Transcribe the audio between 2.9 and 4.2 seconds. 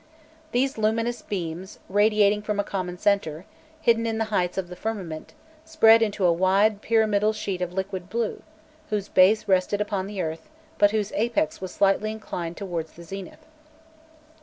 centre, hidden in